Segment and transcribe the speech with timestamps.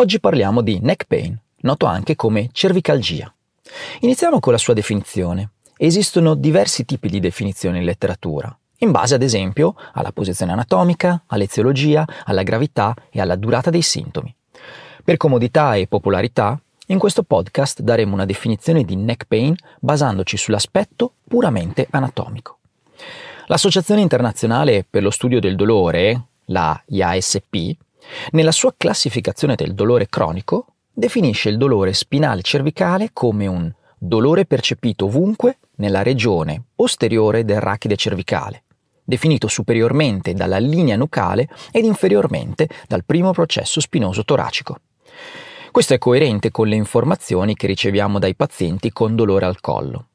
[0.00, 3.30] Oggi parliamo di neck pain, noto anche come cervicalgia.
[4.00, 5.50] Iniziamo con la sua definizione.
[5.76, 12.06] Esistono diversi tipi di definizioni in letteratura, in base ad esempio alla posizione anatomica, all'eziologia,
[12.24, 14.34] alla gravità e alla durata dei sintomi.
[15.04, 21.12] Per comodità e popolarità, in questo podcast daremo una definizione di neck pain basandoci sull'aspetto
[21.28, 22.56] puramente anatomico.
[23.48, 27.76] L'Associazione internazionale per lo studio del dolore, la IASP,
[28.30, 35.06] nella sua classificazione del dolore cronico definisce il dolore spinale cervicale come un dolore percepito
[35.06, 38.64] ovunque nella regione posteriore del rachide cervicale,
[39.04, 44.78] definito superiormente dalla linea nucale ed inferiormente dal primo processo spinoso toracico.
[45.70, 50.06] Questo è coerente con le informazioni che riceviamo dai pazienti con dolore al collo.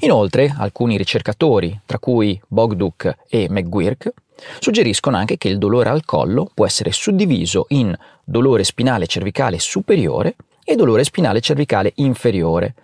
[0.00, 4.12] Inoltre, alcuni ricercatori, tra cui Bogduk e McGuirk,
[4.58, 10.36] suggeriscono anche che il dolore al collo può essere suddiviso in dolore spinale cervicale superiore
[10.64, 12.74] e dolore spinale cervicale inferiore,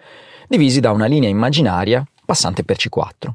[0.48, 3.31] divisi da una linea immaginaria passante per C4.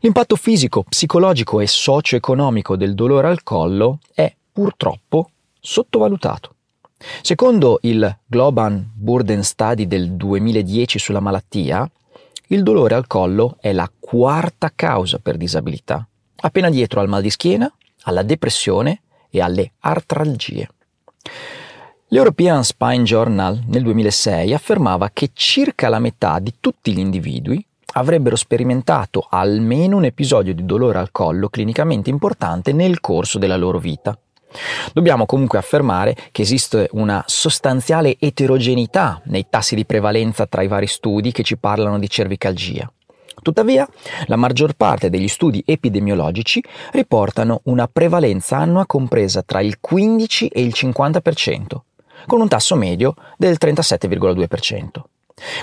[0.00, 6.54] L'impatto fisico, psicologico e socio-economico del dolore al collo è purtroppo sottovalutato.
[7.20, 11.88] Secondo il Global Burden Study del 2010 sulla malattia,
[12.52, 17.30] il dolore al collo è la quarta causa per disabilità, appena dietro al mal di
[17.30, 17.72] schiena,
[18.02, 19.00] alla depressione
[19.30, 20.68] e alle artralgie.
[22.08, 27.64] L'European Spine Journal nel 2006 affermava che circa la metà di tutti gli individui
[27.94, 33.78] avrebbero sperimentato almeno un episodio di dolore al collo clinicamente importante nel corso della loro
[33.78, 34.18] vita.
[34.92, 40.86] Dobbiamo comunque affermare che esiste una sostanziale eterogeneità nei tassi di prevalenza tra i vari
[40.86, 42.90] studi che ci parlano di cervicalgia.
[43.40, 43.88] Tuttavia,
[44.26, 50.62] la maggior parte degli studi epidemiologici riportano una prevalenza annua compresa tra il 15 e
[50.62, 51.60] il 50%,
[52.26, 55.02] con un tasso medio del 37,2%.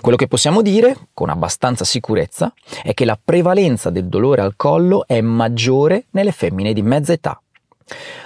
[0.01, 5.05] Quello che possiamo dire, con abbastanza sicurezza, è che la prevalenza del dolore al collo
[5.07, 7.41] è maggiore nelle femmine di mezza età.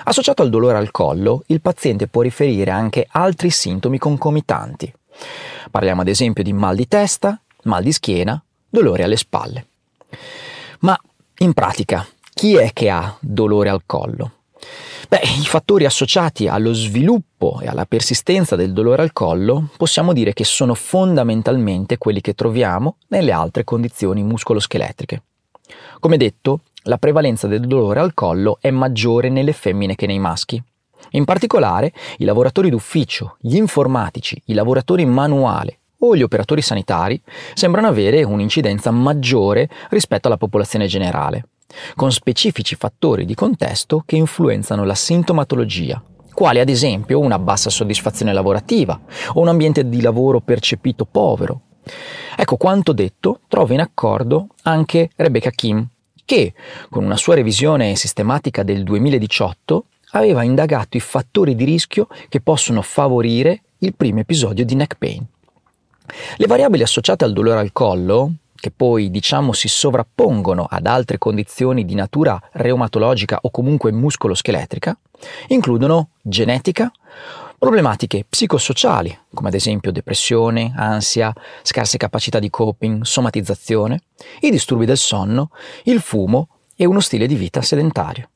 [0.05, 4.91] Associato al dolore al collo, il paziente può riferire anche altri sintomi concomitanti.
[5.71, 9.67] Parliamo ad esempio di mal di testa, mal di schiena, dolore alle spalle.
[10.79, 10.99] Ma
[11.39, 14.31] in pratica, chi è che ha dolore al collo?
[15.07, 20.33] Beh, i fattori associati allo sviluppo e alla persistenza del dolore al collo possiamo dire
[20.33, 25.21] che sono fondamentalmente quelli che troviamo nelle altre condizioni muscoloscheletriche.
[25.99, 30.61] Come detto, la prevalenza del dolore al collo è maggiore nelle femmine che nei maschi.
[31.11, 37.21] In particolare, i lavoratori d'ufficio, gli informatici, i lavoratori manuale o gli operatori sanitari
[37.53, 41.47] sembrano avere un'incidenza maggiore rispetto alla popolazione generale
[41.95, 46.01] con specifici fattori di contesto che influenzano la sintomatologia,
[46.33, 48.99] quali ad esempio una bassa soddisfazione lavorativa
[49.33, 51.61] o un ambiente di lavoro percepito povero.
[52.35, 55.87] Ecco quanto detto trova in accordo anche Rebecca Kim,
[56.25, 56.53] che,
[56.89, 62.81] con una sua revisione sistematica del 2018, aveva indagato i fattori di rischio che possono
[62.81, 65.25] favorire il primo episodio di neck pain.
[66.37, 71.85] Le variabili associate al dolore al collo, che poi diciamo si sovrappongono ad altre condizioni
[71.85, 74.97] di natura reumatologica o comunque muscoloscheletrica,
[75.47, 76.91] includono genetica,
[77.63, 84.01] problematiche psicosociali, come ad esempio depressione, ansia, scarse capacità di coping, somatizzazione,
[84.41, 85.49] i disturbi del sonno,
[85.83, 88.29] il fumo e uno stile di vita sedentario.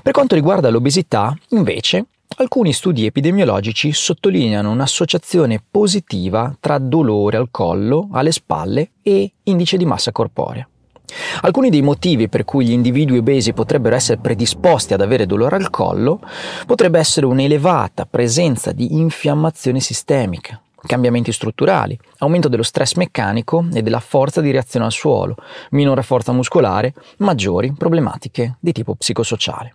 [0.00, 2.06] Per quanto riguarda l'obesità, invece,
[2.38, 9.86] Alcuni studi epidemiologici sottolineano un'associazione positiva tra dolore al collo, alle spalle e indice di
[9.86, 10.68] massa corporea.
[11.42, 15.70] Alcuni dei motivi per cui gli individui obesi potrebbero essere predisposti ad avere dolore al
[15.70, 16.20] collo
[16.66, 24.00] potrebbe essere un'elevata presenza di infiammazione sistemica, cambiamenti strutturali, aumento dello stress meccanico e della
[24.00, 25.36] forza di reazione al suolo,
[25.70, 29.74] minore forza muscolare, maggiori problematiche di tipo psicosociale.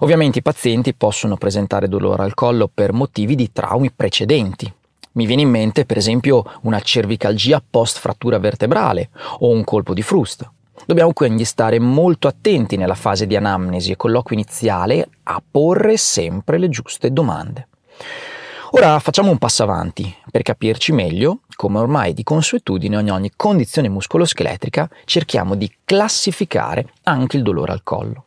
[0.00, 4.72] Ovviamente i pazienti possono presentare dolore al collo per motivi di traumi precedenti.
[5.18, 9.10] Mi viene in mente per esempio una cervicalgia post frattura vertebrale
[9.40, 10.48] o un colpo di frusta.
[10.86, 16.56] Dobbiamo quindi stare molto attenti nella fase di anamnesi e colloquio iniziale a porre sempre
[16.58, 17.66] le giuste domande.
[18.70, 23.88] Ora facciamo un passo avanti per capirci meglio come ormai di consuetudine ogni, ogni condizione
[23.88, 28.26] muscoloscheletrica cerchiamo di classificare anche il dolore al collo.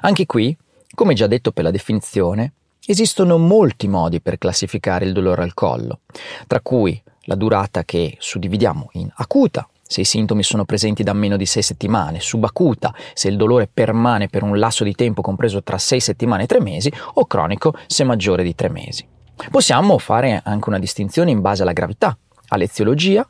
[0.00, 0.56] Anche qui
[0.94, 2.52] come già detto per la definizione,
[2.86, 6.00] esistono molti modi per classificare il dolore al collo,
[6.46, 11.36] tra cui la durata che suddividiamo in acuta, se i sintomi sono presenti da meno
[11.36, 15.78] di 6 settimane, subacuta, se il dolore permane per un lasso di tempo compreso tra
[15.78, 19.06] 6 settimane e 3 mesi, o cronico, se maggiore di 3 mesi.
[19.50, 22.16] Possiamo fare anche una distinzione in base alla gravità,
[22.48, 23.26] all'eziologia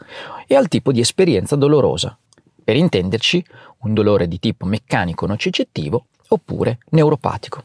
[0.47, 2.17] e al tipo di esperienza dolorosa.
[2.63, 3.45] Per intenderci,
[3.81, 7.65] un dolore di tipo meccanico nocicettivo oppure neuropatico.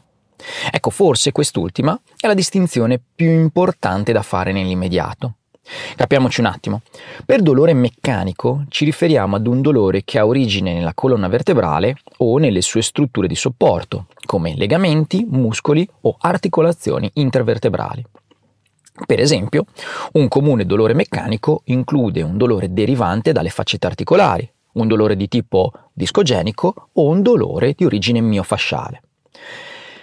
[0.70, 5.34] Ecco, forse quest'ultima è la distinzione più importante da fare nell'immediato.
[5.94, 6.80] Capiamoci un attimo.
[7.24, 12.38] Per dolore meccanico ci riferiamo ad un dolore che ha origine nella colonna vertebrale o
[12.38, 18.04] nelle sue strutture di supporto, come legamenti, muscoli o articolazioni intervertebrali.
[19.06, 19.64] Per esempio,
[20.12, 25.72] un comune dolore meccanico include un dolore derivante dalle faccette articolari, un dolore di tipo
[25.92, 29.02] discogenico o un dolore di origine miofasciale.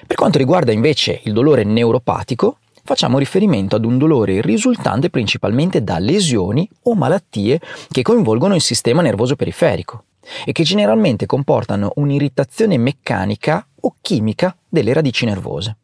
[0.08, 6.00] Per quanto riguarda invece il dolore neuropatico, facciamo riferimento ad un dolore risultante principalmente da
[6.00, 7.60] lesioni o malattie
[7.90, 10.06] che coinvolgono il sistema nervoso periferico
[10.46, 15.76] e che generalmente comportano un'irritazione meccanica o chimica delle radici nervose.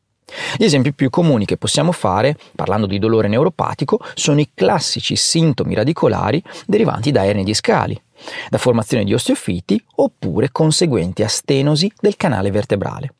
[0.56, 5.76] Gli esempi più comuni che possiamo fare, parlando di dolore neuropatico, sono i classici sintomi
[5.76, 8.02] radicolari derivanti da erne discali,
[8.50, 13.16] da formazione di osteofiti oppure conseguenti a stenosi del canale vertebrale.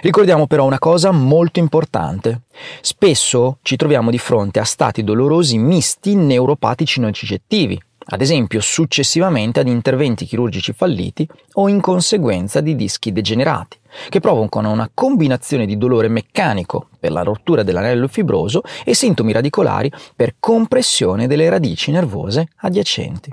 [0.00, 2.42] Ricordiamo però una cosa molto importante.
[2.80, 7.78] Spesso ci troviamo di fronte a stati dolorosi misti neuropatici nocicettivi,
[8.12, 14.72] ad esempio successivamente ad interventi chirurgici falliti o in conseguenza di dischi degenerati, che provocano
[14.72, 21.26] una combinazione di dolore meccanico per la rottura dell'anello fibroso e sintomi radicolari per compressione
[21.26, 23.30] delle radici nervose adiacenti.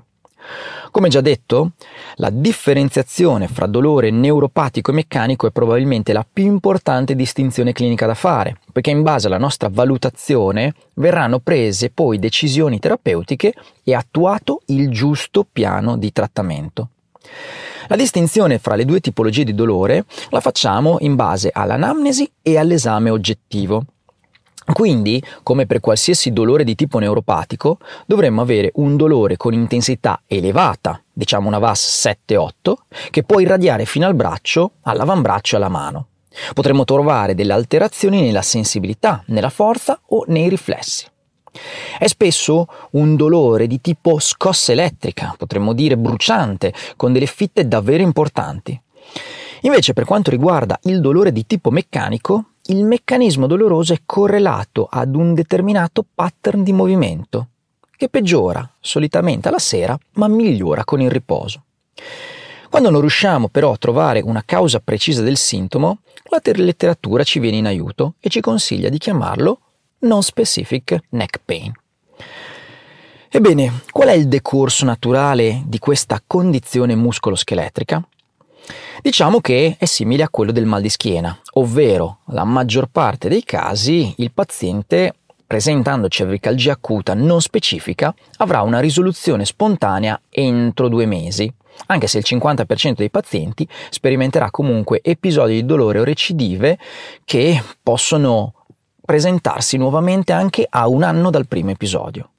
[0.91, 1.71] Come già detto,
[2.15, 8.13] la differenziazione fra dolore neuropatico e meccanico è probabilmente la più importante distinzione clinica da
[8.13, 13.53] fare, perché in base alla nostra valutazione verranno prese poi decisioni terapeutiche
[13.83, 16.89] e attuato il giusto piano di trattamento.
[17.87, 23.09] La distinzione fra le due tipologie di dolore la facciamo in base all'anamnesi e all'esame
[23.09, 23.83] oggettivo.
[24.73, 31.01] Quindi, come per qualsiasi dolore di tipo neuropatico, dovremmo avere un dolore con intensità elevata,
[31.13, 32.73] diciamo una VAS 7-8,
[33.09, 36.07] che può irradiare fino al braccio, all'avambraccio e alla mano.
[36.53, 41.05] Potremmo trovare delle alterazioni nella sensibilità, nella forza o nei riflessi.
[41.97, 48.03] È spesso un dolore di tipo scossa elettrica, potremmo dire bruciante, con delle fitte davvero
[48.03, 48.79] importanti.
[49.61, 55.15] Invece per quanto riguarda il dolore di tipo meccanico, il meccanismo doloroso è correlato ad
[55.15, 57.47] un determinato pattern di movimento,
[57.95, 61.63] che peggiora solitamente alla sera, ma migliora con il riposo.
[62.69, 65.99] Quando non riusciamo però a trovare una causa precisa del sintomo,
[66.29, 69.59] la letteratura ci viene in aiuto e ci consiglia di chiamarlo
[69.99, 71.71] non specific neck pain.
[73.29, 78.05] Ebbene, qual è il decorso naturale di questa condizione muscoloscheletrica?
[79.01, 83.43] Diciamo che è simile a quello del mal di schiena, ovvero la maggior parte dei
[83.43, 85.13] casi il paziente
[85.47, 91.51] presentando cervicalgia acuta non specifica avrà una risoluzione spontanea entro due mesi,
[91.85, 96.77] anche se il 50% dei pazienti sperimenterà comunque episodi di dolore o recidive
[97.23, 98.65] che possono
[99.05, 102.31] presentarsi nuovamente anche a un anno dal primo episodio.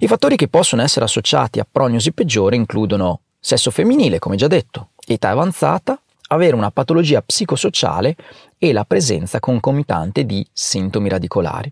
[0.00, 4.90] I fattori che possono essere associati a prognosi peggiore includono sesso femminile, come già detto,
[5.12, 8.16] età avanzata, avere una patologia psicosociale
[8.58, 11.70] e la presenza concomitante di sintomi radicolari.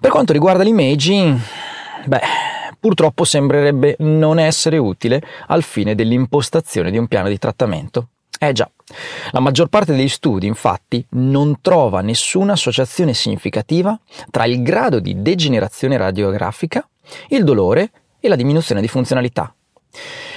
[0.00, 1.38] Per quanto riguarda l'imaging,
[2.06, 2.20] beh,
[2.78, 8.08] purtroppo sembrerebbe non essere utile al fine dell'impostazione di un piano di trattamento.
[8.38, 8.68] Eh già,
[9.30, 13.98] la maggior parte degli studi infatti non trova nessuna associazione significativa
[14.30, 16.86] tra il grado di degenerazione radiografica,
[17.28, 19.54] il dolore e la diminuzione di funzionalità.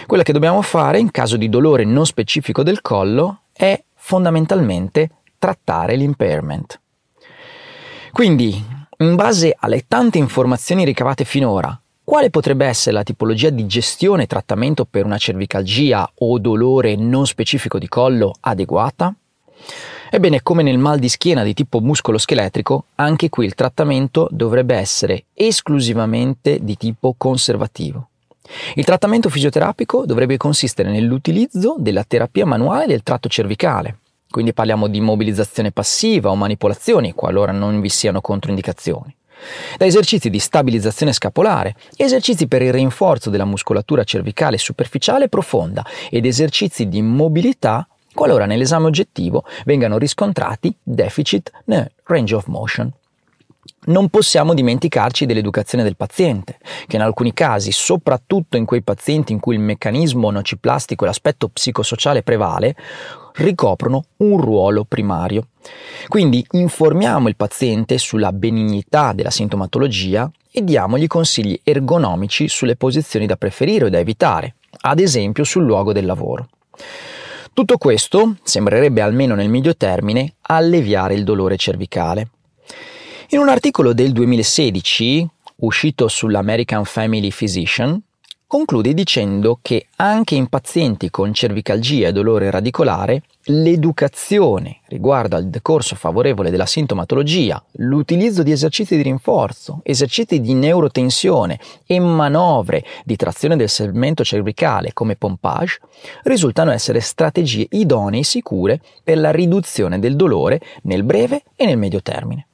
[0.06, 5.96] Quella che dobbiamo fare in caso di dolore non specifico del collo è fondamentalmente trattare
[5.96, 6.80] l'impairment.
[8.12, 8.64] Quindi,
[9.00, 14.28] in base alle tante informazioni ricavate finora, quale potrebbe essere la tipologia di gestione e
[14.28, 19.14] trattamento per una cervicalgia o dolore non specifico di collo adeguata?
[20.10, 25.26] Ebbene, come nel mal di schiena di tipo muscoloscheletrico, anche qui il trattamento dovrebbe essere
[25.34, 28.08] esclusivamente di tipo conservativo.
[28.75, 34.00] Il trattamento fisioterapico dovrebbe consistere nell'utilizzo della terapia manuale del tratto cervicale,
[34.30, 39.16] quindi parliamo di mobilizzazione passiva o manipolazioni qualora non vi siano controindicazioni,
[39.77, 46.25] da esercizi di stabilizzazione scapolare, esercizi per il rinforzo della muscolatura cervicale superficiale profonda ed
[46.25, 52.92] esercizi di mobilità qualora nell'esame oggettivo vengano riscontrati deficit nel range of motion.
[53.88, 59.39] Non possiamo dimenticarci dell'educazione del paziente, che in alcuni casi, soprattutto in quei pazienti in
[59.39, 62.75] cui il meccanismo nociplastico e l'aspetto psicosociale prevale,
[63.36, 65.48] ricoprono un ruolo primario.
[66.10, 73.38] Quindi informiamo il paziente sulla benignità della sintomatologia e diamogli consigli ergonomici sulle posizioni da
[73.38, 76.50] preferire o da evitare, ad esempio sul luogo del lavoro.
[77.53, 82.32] Tutto questo sembrerebbe almeno nel medio termine alleviare il dolore cervicale.
[83.31, 88.01] In un articolo del 2016, uscito sull'American Family Physician,
[88.48, 95.98] conclude dicendo che anche in pazienti con cervicalgia e dolore radicolare l'educazione riguardo al decorso
[95.98, 103.57] favorevole della sintomatologia, l'utilizzo di esercizi di rinforzo, esercizi di neurotensione e manovre di trazione
[103.57, 105.81] del segmento cervicale come pompage
[106.24, 111.77] risultano essere strategie idonee e sicure per la riduzione del dolore nel breve e nel
[111.77, 112.47] medio termine.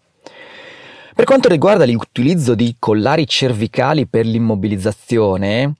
[1.15, 5.75] Per quanto riguarda l'utilizzo di collari cervicali per l'immobilizzazione,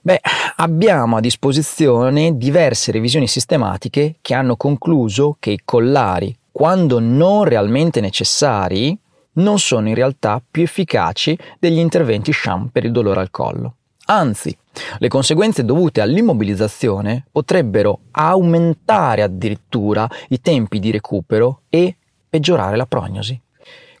[0.00, 0.20] beh,
[0.56, 8.00] abbiamo a disposizione diverse revisioni sistematiche che hanno concluso che i collari, quando non realmente
[8.00, 8.96] necessari,
[9.34, 13.74] non sono in realtà più efficaci degli interventi sham per il dolore al collo.
[14.06, 14.56] Anzi,
[14.98, 21.96] le conseguenze dovute all'immobilizzazione potrebbero aumentare addirittura i tempi di recupero e
[22.28, 23.40] peggiorare la prognosi.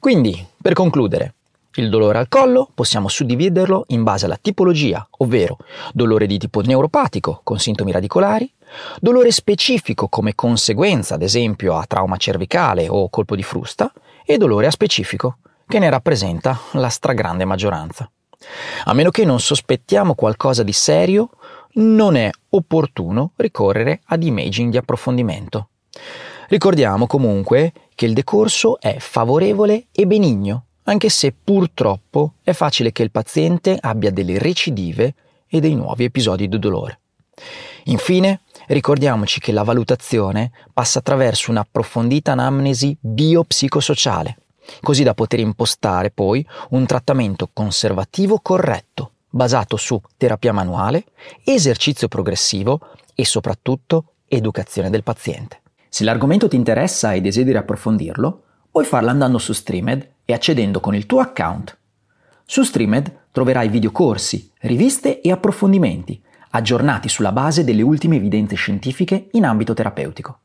[0.06, 1.34] Quindi, per concludere,
[1.74, 5.56] il dolore al collo possiamo suddividerlo in base alla tipologia, ovvero
[5.92, 8.48] dolore di tipo neuropatico con sintomi radicolari,
[9.00, 13.92] dolore specifico come conseguenza, ad esempio, a trauma cervicale o colpo di frusta,
[14.24, 18.08] e dolore aspecifico, che ne rappresenta la stragrande maggioranza.
[18.84, 21.30] A meno che non sospettiamo qualcosa di serio,
[21.78, 25.70] non è opportuno ricorrere ad imaging di approfondimento.
[26.46, 33.02] Ricordiamo comunque che il decorso è favorevole e benigno, anche se purtroppo è facile che
[33.02, 35.14] il paziente abbia delle recidive
[35.48, 37.00] e dei nuovi episodi di dolore.
[37.84, 44.36] Infine, ricordiamoci che la valutazione passa attraverso un'approfondita anamnesi biopsicosociale,
[44.82, 51.04] così da poter impostare poi un trattamento conservativo corretto, basato su terapia manuale,
[51.44, 52.80] esercizio progressivo
[53.14, 55.62] e soprattutto educazione del paziente.
[55.96, 60.94] Se l'argomento ti interessa e desideri approfondirlo, puoi farlo andando su Streamed e accedendo con
[60.94, 61.74] il tuo account.
[62.44, 69.46] Su Streamed troverai videocorsi, riviste e approfondimenti, aggiornati sulla base delle ultime evidenze scientifiche in
[69.46, 70.40] ambito terapeutico.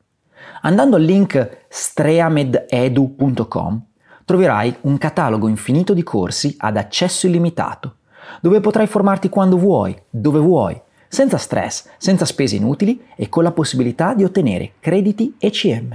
[0.62, 3.84] Andando al link streamededu.com
[4.24, 7.96] troverai un catalogo infinito di corsi ad accesso illimitato,
[8.40, 10.80] dove potrai formarti quando vuoi, dove vuoi,
[11.12, 15.94] senza stress, senza spese inutili e con la possibilità di ottenere crediti ECM.